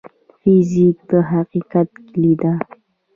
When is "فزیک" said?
0.39-0.97